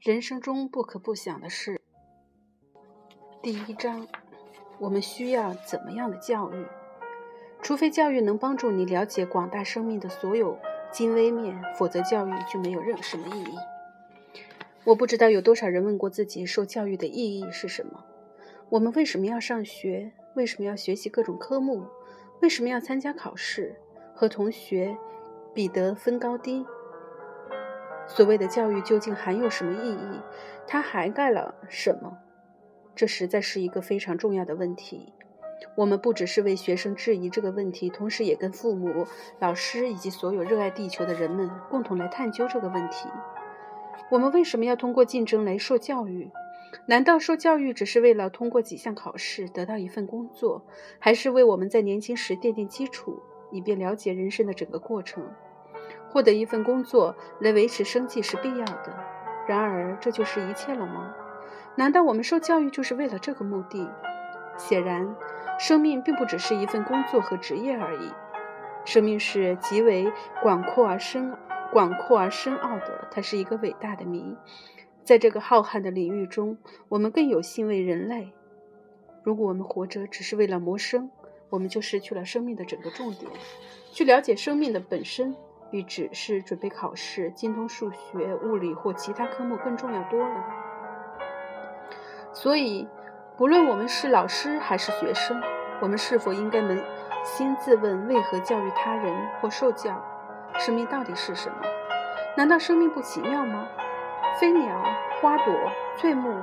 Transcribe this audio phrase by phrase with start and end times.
[0.00, 1.80] 人生中不可不想的事。
[3.42, 4.06] 第一章，
[4.78, 6.64] 我们需要怎么样的教育？
[7.60, 10.56] 除非教育能帮助你了解广大生命的所有
[10.92, 13.56] 精微面，否则教育就没有任何什么意义。
[14.84, 18.04] 我不知道有多少人问过自己，受教育的意义是什么？
[18.68, 20.12] 我们为什么要上学？
[20.34, 21.84] 为什么要学习各种科目？
[22.40, 23.74] 为什么要参加考试？
[24.14, 24.96] 和同学
[25.52, 26.64] 比得分高低？
[28.08, 30.20] 所谓的教育究竟含有什么意义？
[30.66, 32.18] 它涵盖了什么？
[32.96, 35.12] 这实在是一个非常重要的问题。
[35.76, 39.06] 我们不只是为学生质疑这个问题，同时也跟父母、
[39.38, 43.08] 老师以及所有热爱地球的人们共同来探究这个问题。
[44.10, 46.30] 我们为什么要通过竞争来受教育？
[46.86, 50.64] 难道受教育只是为了通过几项考试得到一份工作，
[50.98, 53.20] 还是为我们在年轻时奠定基础，
[53.50, 55.24] 以便了解人生的整个过程？
[56.10, 58.94] 获得一份工作来维持生计是必要的，
[59.46, 61.14] 然而这就是一切了吗？
[61.76, 63.88] 难道我们受教育就是为了这个目的？
[64.56, 65.14] 显然，
[65.58, 68.10] 生命并不只是一份工作和职业而已。
[68.84, 70.10] 生命是极为
[70.42, 71.36] 广阔而深、
[71.72, 74.36] 广阔而深奥的，它是一个伟大的谜。
[75.04, 78.32] 在这个浩瀚的领域中，我们更有幸为人类。
[79.22, 81.10] 如果我们活着只是为了谋生，
[81.50, 83.30] 我们就失去了生命的整个重点。
[83.92, 85.36] 去了解生命的本身。
[85.70, 90.44] 比只是准备考试、精通数学、物理或其他科目更重要多了。
[92.32, 92.88] 所以，
[93.36, 95.42] 不论我们是老师还是学生，
[95.80, 96.82] 我们是否应该扪
[97.24, 100.02] 心自问：为何教育他人或受教？
[100.58, 101.56] 生命到底是什么？
[102.36, 103.66] 难道生命不奇妙吗？
[104.38, 104.82] 飞鸟、
[105.20, 105.54] 花朵、
[105.96, 106.40] 翠木、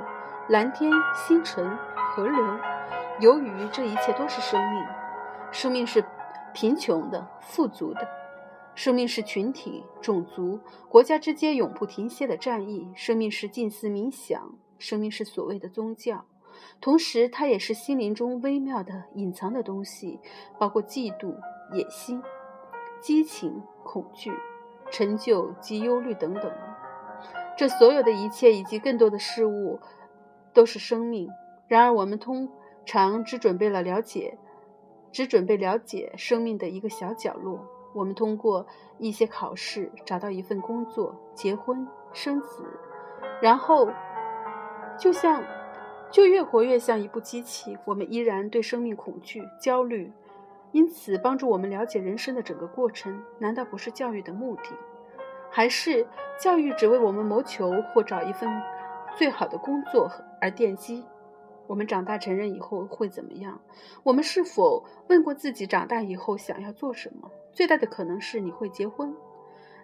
[0.48, 1.76] 蓝天、星辰、
[2.14, 2.58] 河流、
[3.20, 4.84] 由于，这一切都是生命。
[5.50, 6.04] 生命是
[6.52, 8.06] 贫穷的、富足的。
[8.76, 12.86] 生命是群体、种族、国家之间永不停歇的战役。
[12.94, 16.26] 生命是静思冥想，生命是所谓的宗教。
[16.78, 20.20] 同时，它也是心灵中微妙的隐藏的东西，
[20.58, 21.34] 包括嫉妒、
[21.72, 22.22] 野心、
[23.00, 24.30] 激情、恐惧、
[24.90, 26.52] 成就及忧虑等等。
[27.56, 29.80] 这所有的一切以及更多的事物，
[30.52, 31.30] 都是生命。
[31.66, 32.50] 然而，我们通
[32.84, 34.36] 常只准备了了解，
[35.10, 37.64] 只准备了解生命的一个小角落。
[37.96, 38.66] 我们通过
[38.98, 42.62] 一些考试找到一份工作、结婚、生子，
[43.40, 43.88] 然后
[44.98, 45.42] 就像
[46.10, 47.78] 就越活越像一部机器。
[47.86, 50.12] 我们依然对生命恐惧、焦虑，
[50.72, 54.76] 因此帮助我们了解人生的整个过程，难道不是教育的目的？
[55.48, 56.06] 还是
[56.38, 58.62] 教育只为我们谋求或找一份
[59.16, 61.02] 最好的工作而奠基？
[61.66, 63.58] 我们长大成人以后会怎么样？
[64.02, 67.30] 我们是否问过自己，长大以后想要做什么？
[67.56, 69.16] 最大的可能是你会结婚，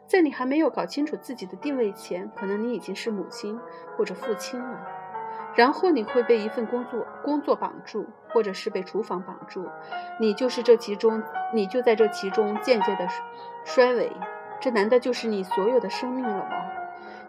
[0.06, 3.58] 在你还没有搞清楚自己的定位前，可能你已经是母亲
[3.96, 4.86] 或者父亲了。
[5.56, 9.66] 然后你会被一份工作工作绑住，或者是被厨房绑住，
[10.20, 11.22] 你就是这其中，
[11.54, 13.08] 你就在这其中渐渐的
[13.64, 14.12] 衰微。
[14.60, 16.50] 这难道就是你所有的生命了吗？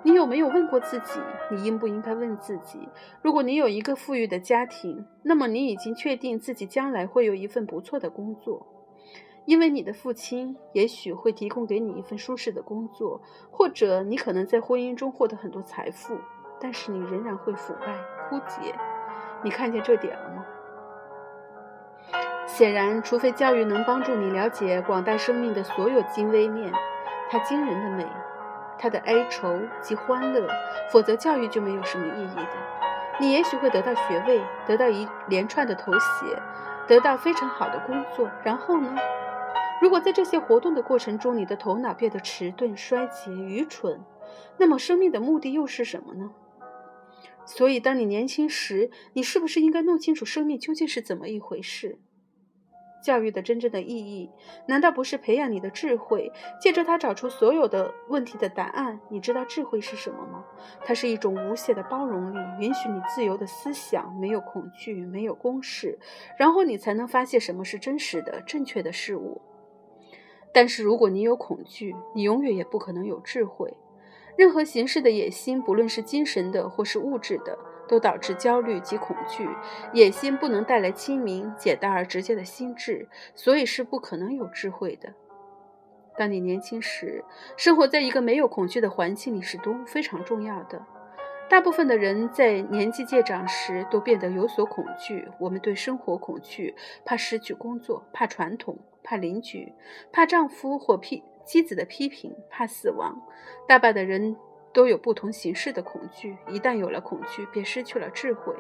[0.03, 1.21] 你有没有问过自己？
[1.51, 2.89] 你应不应该问自己：
[3.21, 8.72] 如果你有一个富裕的家庭，那么你已经确定自己将来会有一份不错的工作。
[9.46, 13.22] 因为你的父亲也许会提供给你一份舒适的工作，
[13.52, 16.18] 或者你可能在婚姻中获得很多财富，
[16.62, 17.97] 但是你仍然会腐败
[18.30, 18.74] 枯竭。
[19.44, 20.46] 你看见这点了吗？
[22.46, 26.72] 显然，除非教育能帮助你了解广大生命的所有精微面，
[27.30, 28.06] 它惊人的美，
[28.78, 30.47] 它的哀愁及欢乐，
[30.91, 32.52] 否则教育就没有什么意义的。
[33.20, 36.41] 你也许会得到学位，得到一连串的头衔，
[36.88, 38.95] 得到非常好的工作，然后呢？
[39.81, 44.01] 如果在这些活动的过程中，你的头脑变得迟钝、衰竭、愚蠢，
[44.57, 46.31] 那么生命的目的又是什么呢？
[47.45, 51.99] 所以，当你年轻时，你是不是应该弄清楚生命究竟是怎么一回事？
[53.03, 54.30] 教育的真正的意义，
[54.66, 56.31] 难道不是培养你的智慧，
[56.62, 59.00] 借着它找出所有的问题的答案？
[59.09, 60.46] 你知道智慧是什么吗？
[60.85, 66.00] 它是一种无限的包容力，允许你自由的思想，没有恐惧，没有公式，
[66.40, 69.41] 然后你才能发现什么是真实的、正确的事物。
[70.53, 73.76] 但是，如果你有恐惧，你永远也不可能有智慧。
[74.38, 77.58] 任何形式的野心，不论是精神的或是物质的，
[77.93, 79.47] 都导致焦虑及恐惧。
[79.93, 85.13] 野心不能带来清明、简单而直接的心智，所以是不可能有智慧的。
[86.17, 87.23] 当你年轻时，
[87.55, 90.84] 生活在一个没有恐惧的环境里是多非常重要的。
[91.47, 95.28] 大部分的人在年纪渐长时都变得有所恐惧。
[95.39, 96.73] 我们对生活恐惧，
[97.05, 98.79] 怕失去工作，怕传统。
[99.03, 99.72] 怕邻居，
[100.11, 103.22] 怕丈夫或批妻子的批评，怕死亡。
[103.67, 104.37] 大半的人
[104.73, 106.35] 都有不同形式的恐惧。
[106.49, 108.53] 一旦有了恐惧，便失去了智慧。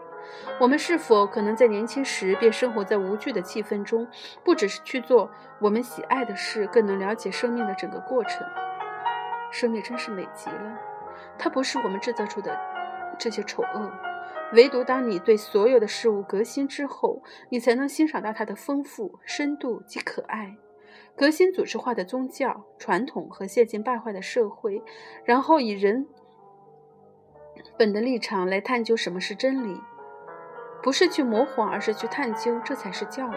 [0.59, 4.07] 我们是否可能在年轻时便生活在无惧的气氛中，
[4.43, 5.29] 不只是去做
[5.59, 8.47] 我们喜爱的事，更能了解生命的整个过程？
[9.51, 10.79] 生命真是美极了，
[11.37, 12.57] 它不是我们制造出的
[13.19, 13.91] 这些丑恶。
[14.53, 20.55] 唯独当你对所有的事物革新之后，你才能欣赏到它的丰富、深度及可爱。
[21.15, 24.83] 革新组织化的宗教传统和现今败坏的社会，
[25.23, 26.07] 然后以人
[27.77, 29.79] 本的立场来探究什么是真理，
[30.81, 33.35] 不是去模仿，而是去探究，这才是教育。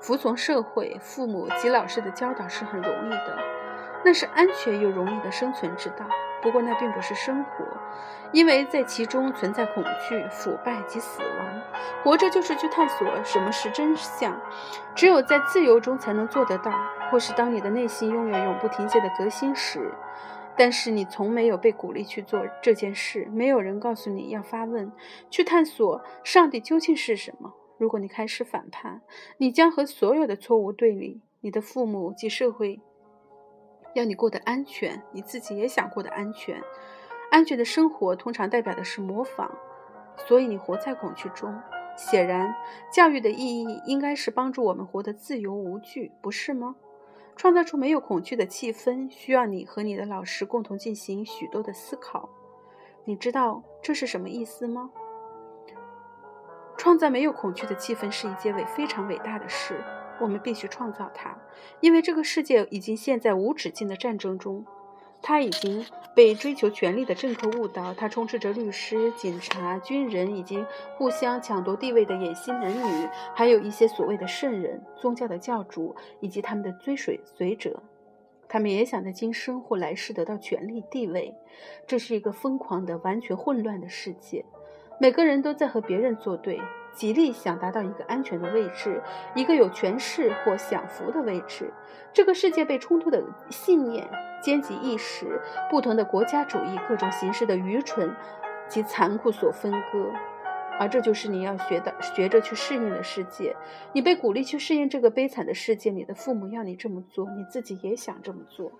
[0.00, 3.38] 服从社会、父母及老师的教导是很容易的，
[4.04, 6.06] 那是安全又容易的生存之道。
[6.42, 7.64] 不过那并不是生活，
[8.32, 11.62] 因为在其中存在恐惧、腐败及死亡。
[12.02, 14.38] 活着就是去探索什么是真相，
[14.94, 16.72] 只有在自由中才能做得到。
[17.10, 19.92] 或是当你的内心永远永不停歇的革新时，
[20.56, 24.90] 但是你从没有被鼓励去做这件事，没有人告诉你要发问，
[25.30, 27.52] 去探索上帝究竟是什么。
[27.78, 29.02] 如果你开始反叛，
[29.38, 31.20] 你将和所有的错误对立。
[31.40, 32.80] 你的父母及社会。
[33.98, 36.62] 要你过得安全，你自己也想过得安全。
[37.30, 39.50] 安全的生活通常代表的是模仿，
[40.16, 41.58] 所以你活在恐惧中。
[41.96, 42.54] 显然，
[42.92, 46.76] 教育的意义应该是帮助我们活得自由无惧，不是吗？
[47.34, 52.28] 创造出没有恐惧的气氛，需要你和你的老师共同进行许多的思考。
[53.04, 54.90] 你知道这是什么意思吗？
[56.76, 59.82] 创造没有恐惧的气氛是一件伟非常伟大的事。
[60.20, 61.36] 我们必须创造它，
[61.80, 64.64] 因为这个世界已经陷在无止境的战争中，
[65.22, 65.84] 它已经
[66.14, 70.64] 被追求权力的政客误导，它充斥着律师、警察、军人以及
[70.96, 77.82] 互相抢夺地位的野心男女，还有一些所谓的圣人、宗教的教主以及他们的追随随者，
[78.48, 81.34] 他们也想在今生或来世得到权力地位。
[81.86, 84.44] 这是一个疯狂的、完全混乱的世界，
[85.00, 86.60] 每个人都在和别人作对。
[86.96, 89.02] 极力想达到一个安全的位置，
[89.34, 91.70] 一个有权势或享福的位置。
[92.14, 94.08] 这个世界被冲突的信念、
[94.42, 95.38] 阶级意识、
[95.70, 98.10] 不同的国家主义、各种形式的愚蠢
[98.66, 100.10] 及残酷所分割，
[100.80, 103.54] 而这就是你要学的、学着去适应的世界。
[103.92, 108.72] 你被鼓励去适应这个悲惨的世界，你的父母要你这么做，你自己也想这么做。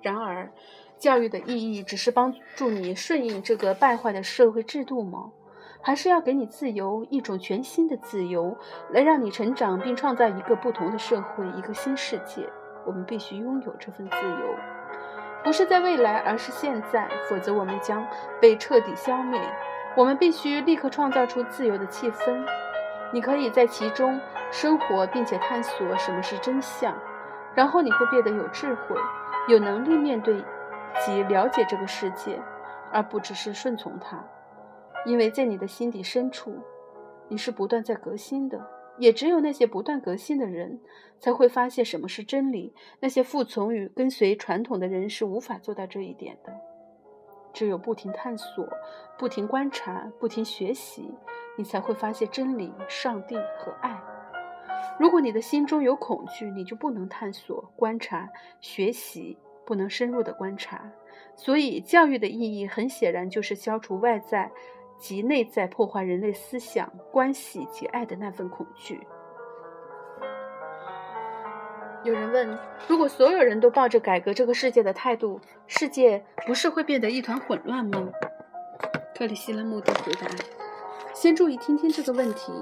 [0.00, 0.50] 然而，
[0.96, 5.30] 教育的意义只是帮助你顺应这个败坏的社会制度吗？
[5.84, 8.56] 还是要给你自由，一种全新的自由，
[8.88, 12.48] 来让你成长并创造一个不同的社会，一个新世界。
[12.86, 14.56] 我们必须拥有这份自由，
[15.44, 18.02] 不是在未来，而是现在，否则我们将
[18.40, 19.38] 被彻底消灭。
[19.94, 22.42] 我们必须立刻创造出自由的气氛。
[23.12, 24.18] 你可以在其中
[24.50, 26.94] 生活，并且探索什么是真相，
[27.54, 28.96] 然后你会变得有智慧，
[29.48, 30.42] 有能力面对
[31.04, 32.40] 及了解这个世界，
[32.90, 34.24] 而不只是顺从它。
[35.04, 36.54] 因为在你的心底深处，
[37.28, 38.66] 你是不断在革新的，
[38.98, 40.80] 也只有那些不断革新的人，
[41.18, 42.74] 才会发现什么是真理。
[43.00, 46.52] 那些服从与跟随传统的人是无法做到这一点的。
[47.52, 48.66] 只有不停探索、
[49.18, 51.08] 不停观察、不停学习，
[51.56, 53.96] 你才会发现真理、上帝和爱。
[54.98, 58.28] 如果你的心中有恐惧，你就不能探索、观察、
[58.60, 60.90] 学习，不能深入的观察。
[61.36, 64.50] 所以，教育的意义很显然就是消除外在。
[64.98, 69.06] 及内在破坏人类思想、关系及爱的那份恐惧。
[72.02, 78.10] 有人问：如果所有人都抱着改革这个世界的态度，世界不是会变得一团混乱吗？
[79.16, 80.26] 克里希那穆德回答：
[81.14, 82.52] 先注意听听这个问题，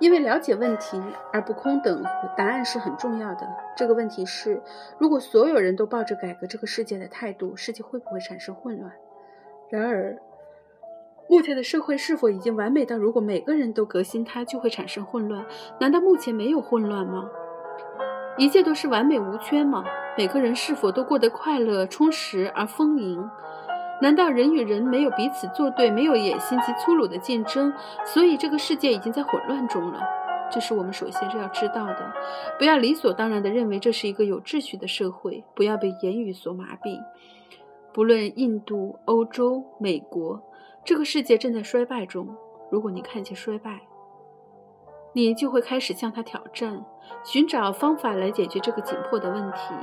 [0.00, 1.00] 因为了解问题
[1.32, 2.02] 而不空等
[2.36, 3.48] 答案是很重要的。
[3.76, 4.60] 这个问题是：
[4.98, 8.92] 如果所有人都抱着改革这个世界的态度，世界会不会产生混乱？
[9.70, 10.18] 然而。
[11.30, 15.44] 目前的社会是否已经完美到，如果每个人都革新它，就会产生混乱？
[15.78, 17.28] 难道目前没有混乱吗？
[18.38, 19.84] 一切都是完美无缺吗？
[20.16, 23.22] 每个人是否都过得快乐、充实而丰盈？
[24.00, 27.72] 难道人与人没有彼此作对，没有野心及粗鲁的竞争？
[28.06, 30.00] 所以这个世界已经在混乱中了。
[30.50, 32.12] 这是我们首先是要知道的。
[32.58, 36.98] 不要理所当然地认为这是一个有秩序的社会，不要被言语所麻痹。
[37.92, 40.42] 不论印度、欧洲、美国。
[40.88, 42.26] 这个世界正在衰败中。
[42.70, 43.82] 如果你看见衰败，
[45.12, 46.82] 你就会开始向它挑战，
[47.22, 49.74] 寻找方法来解决这个紧迫的问题。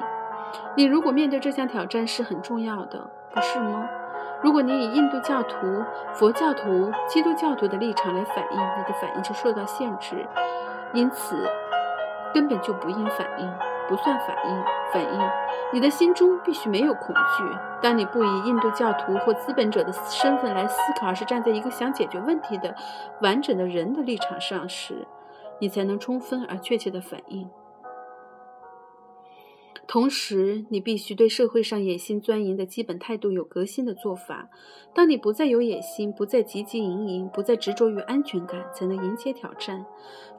[0.76, 3.88] 你如果面对这项挑战是很重要的，不是吗？
[4.42, 5.56] 如果你以印度教徒、
[6.16, 10.28] 佛教徒、基督教徒的立场来反应，你的反应就受到限制，
[10.92, 11.36] 因此
[12.34, 13.48] 根本就不应反应。
[13.88, 14.64] 不算反应。
[14.94, 15.20] 反应，
[15.74, 17.58] 你的心中必须没有恐惧。
[17.82, 22.74] 当你不以印度教徒或资本者的身份来思考，而是站在一个想解决问题的
[23.22, 25.06] 完整的人的立场上时，
[25.60, 27.50] 你才能充分而确切的反应。
[29.88, 34.50] 同时，你必须对社会上野心钻营的基本态度有革新的做法。
[34.94, 39.86] 当你不再有野心，不再汲汲营营，不再执着于安全感，才能迎接挑战，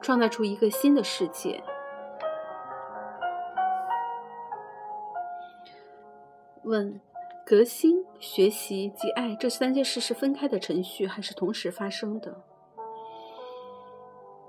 [0.01, 1.63] 创造出一个新的世界。
[6.67, 6.99] 问：
[7.45, 12.43] 革新、学习及爱这三件事是分开的程序，还是同时发生的？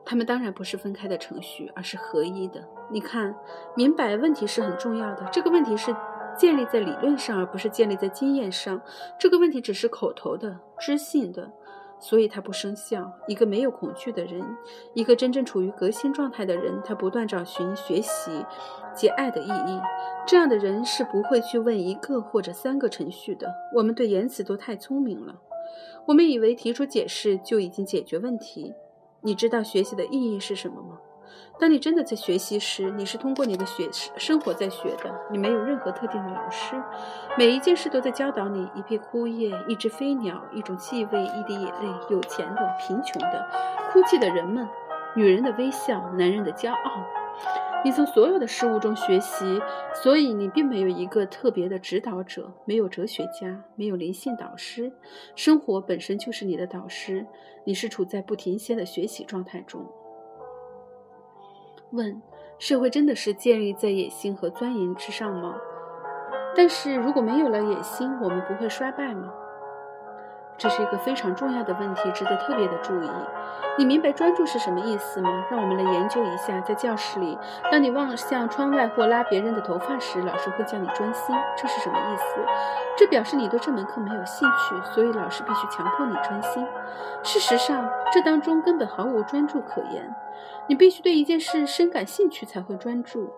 [0.04, 2.66] 他们当然不是分开的程序，而是合一的。
[2.90, 3.36] 你看，
[3.76, 5.24] 明白问题是很重要的。
[5.30, 5.94] 这个问题是
[6.36, 8.80] 建立在理论上，而不是建立在经验上。
[9.18, 11.52] 这个问题只是口头的、知性的，
[12.00, 13.12] 所以它不生效。
[13.26, 14.42] 一个没有恐惧的人，
[14.94, 18.44] 一个真正处于革新状态的人，他不断找寻学习
[18.94, 19.80] 及爱的意义。
[20.26, 23.52] 这样的人是不会去问一个或者三个程序的。
[23.74, 25.40] 我们对言辞都太聪明了，
[26.06, 28.74] 我们以为提出解释就已经解决问题。
[29.22, 31.00] 你知道学习的意义是什么吗？
[31.60, 35.12] 当你真的在学习时，你是通过你的学生活在学的。
[35.30, 36.80] 你没有任何特定的老师，
[37.36, 43.44] 每一件事都在教导你：一片枯叶，一只飞鸟，一种气味，一滴眼泪，有钱的，贫穷的，
[43.90, 44.68] 哭泣的人们，
[45.16, 47.04] 女人的微笑，男人的骄傲。
[47.84, 49.60] 你从所有的事物中学习，
[50.02, 54.92] 所以你并没有一个特别的指导者，没有哲学家，没有灵性导师。
[55.34, 57.26] 生活本身就是你的导师，
[57.64, 59.84] 你是处在不停歇的学习状态中。
[61.92, 62.20] 问：
[62.58, 65.54] 社会真的是建立在野心和钻研之上吗？
[66.56, 69.32] 但是如果没有了野心，我们不会衰败吗？
[70.58, 73.08] 这是一个非常重要的问题，值得特别的注意。
[73.78, 75.46] 你明白专注是什么意思吗？
[75.48, 76.60] 让我们来研究一下。
[76.62, 77.38] 在教室里，
[77.70, 82.44] 当你望向窗外或拉别人的头发时，老师会叫你专心，这是什么意思？
[82.96, 86.66] 这表示你对这门课没有兴趣，所以老师必须强迫你专心。
[87.22, 90.12] 事实上，这当中根本毫无专注可言。
[90.66, 93.30] 你必须对一件事深感兴趣才会专注，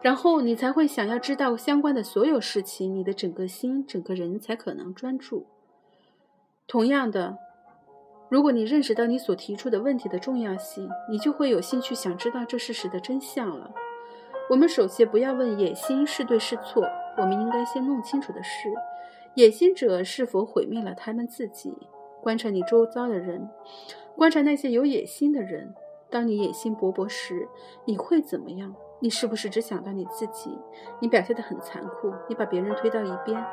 [0.00, 5.48] 然后你才会想要知道相关的所有事情，你的整个心、整个人才可能专注。
[6.66, 7.38] 同样的，
[8.28, 13.70] 如果你认识到你所提出的问题的重要性，你就会有兴趣想知道这事实的真相了。
[14.50, 16.84] 我们首先不要问野心是对是错，
[17.18, 18.72] 我们应该先弄清楚的是，
[19.34, 21.72] 野心者是否毁灭了他们自己。
[22.22, 23.48] 观察你周遭的人，
[24.16, 25.74] 观察那些有野心的人。
[26.10, 27.48] 当你野心勃勃时，
[27.84, 28.74] 你会怎么样？
[29.00, 30.58] 你是不是只想到你自己？
[31.00, 33.44] 你表现得很残酷，你把别人推到一边。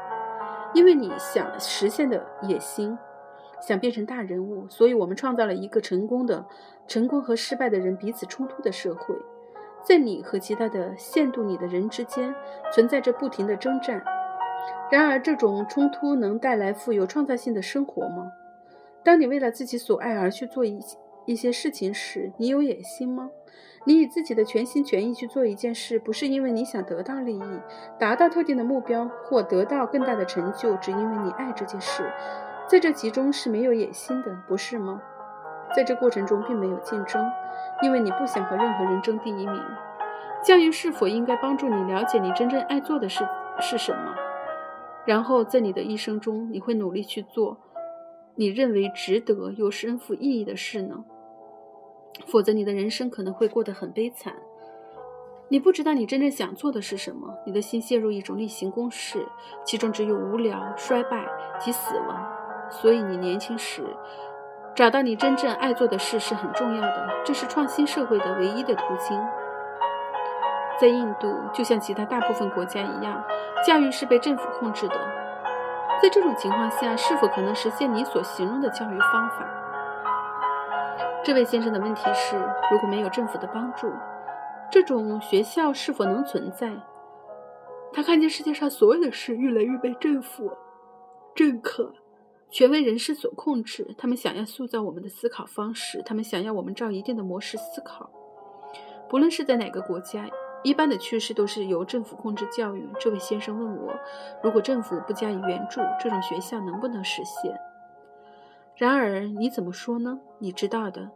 [0.73, 2.97] 因为你想实现的野心，
[3.61, 6.45] 想变成大人物，所以我们创造了一个成功的、
[6.87, 9.15] 成功和失败的人彼此冲突的社会。
[9.83, 12.33] 在你和其他的限度你的人之间，
[12.71, 14.03] 存在着不停的征战。
[14.91, 18.31] 然而，这种冲突能带来富有创造性的生活吗？
[19.03, 20.79] 当你为了自己所爱而去做一
[21.25, 23.29] 一些事情时，你有野心吗？
[23.83, 27.59] 你以自己的全心全意去做一件事，不是因为你想得到利益、
[27.97, 32.03] 达到特定的目标或得到更大的成就，只因为你爱这件事，
[32.67, 35.01] 在这其中是没有野心的，不是吗？
[35.75, 37.25] 在这过程中并没有竞争，
[37.81, 39.61] 因为你不想和任何人争第一名。
[40.43, 43.27] 教育是否应该帮助你了解你真正爱做的事
[43.59, 44.15] 是什么？
[45.05, 47.57] 然后在你的一生中，你会努力去做
[48.35, 51.03] 你认为值得又身负意义的事呢？
[52.27, 54.33] 否则，你的人生可能会过得很悲惨。
[55.49, 59.27] 你不知道你真正想做的是什么，你的心陷入一种例行公事，
[59.65, 61.25] 其中只有无聊、衰败
[61.59, 62.25] 及死亡。
[62.69, 63.83] 所以，你年轻时
[64.73, 67.09] 找到你真正爱做的事是很重要的。
[67.25, 69.21] 这是创新社会的唯一的途径。
[70.79, 73.21] 在印度，就像其他大部分国家一样，
[73.67, 74.95] 教育是被政府控制的。
[76.01, 79.45] 在这种情况下，是否可能实现你所形容的教育方法？
[81.23, 82.35] 这位先生的问题是：
[82.71, 83.87] 如果没有政府的帮助，
[84.71, 86.71] 这种学校是否能存在？
[87.93, 90.51] 他看见世界上所有的事越来越被政府、
[91.35, 91.93] 政客、
[92.49, 93.93] 权威人士所控制。
[93.99, 98.09] 他们想要塑造我们的思考方式，他们想要我们照一定的模式思考。
[99.07, 100.27] 不论是在哪个国家，
[100.63, 102.89] 一般的趋势都是由政府控制教育。
[102.99, 103.93] 这位先生问我：
[104.41, 107.53] 如果政府不加以援助，这种学校能不能实现？
[108.75, 110.19] 然而，你怎么说呢？
[110.39, 111.09] 你知道的，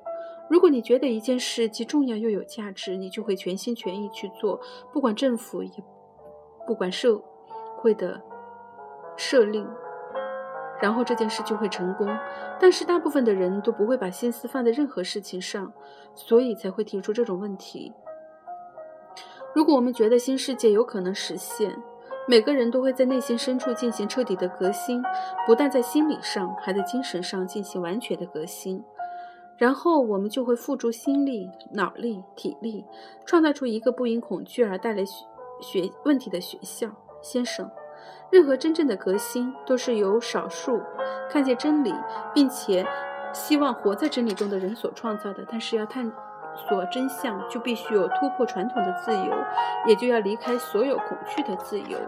[0.49, 4.59] 如果你觉得一件事既重要又有价值，你就会全心全意去做，
[4.93, 5.71] 不管政府也
[6.67, 7.17] 不管社
[7.77, 8.21] 会的
[9.17, 9.67] 设令，
[10.81, 12.07] 然后这件事就会成功。
[12.59, 15.73] 但是，大部分的人都不会把心思放在任何事情上，
[16.13, 17.91] 所以才会提出这种问题。
[19.55, 21.75] 如果我们觉得新世界有可能实现，
[22.27, 25.03] 每个人都会在内心深处进行彻底的革新，
[25.45, 28.83] 不但在心理上，还在精神上进行完全的革新。
[29.57, 32.83] 然后我们就会付诸心力、脑力、体力，
[33.25, 35.25] 创造出一个不因恐惧而带来学
[35.61, 36.89] 学问题的学校。
[37.21, 37.69] 先生，
[38.29, 40.81] 任何真正的革新都是由少数
[41.29, 41.93] 看见真理，
[42.33, 42.85] 并且
[43.33, 45.45] 希望活在真理中的人所创造的。
[45.49, 46.11] 但是要探
[46.55, 49.33] 索真相，就必须有突破传统的自由，
[49.87, 51.99] 也就要离开所有恐惧的自由。